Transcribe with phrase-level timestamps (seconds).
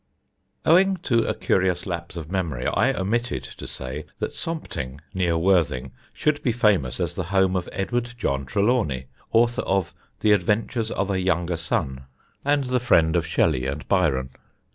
[0.65, 5.91] Owing to a curious lapse of memory, I omitted to say that Sompting, near Worthing,
[6.11, 11.11] should be famous as the home of Edward John Trelawny, author of The Adventures of
[11.11, 12.05] a Younger Son,
[12.43, 14.31] and the friend of Shelley and Byron.